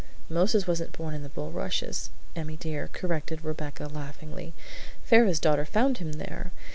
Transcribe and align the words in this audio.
"Moses 0.29 0.65
wasn't 0.65 0.93
born 0.93 1.13
in 1.13 1.21
the 1.21 1.29
bulrushes, 1.29 2.09
Emmy 2.35 2.57
dear," 2.57 2.89
corrected 2.91 3.45
Rebecca 3.45 3.85
laughingly. 3.85 4.55
"Pharaoh's 5.03 5.39
daughter 5.39 5.63
found 5.63 5.99
him 5.99 6.13
there. 6.13 6.51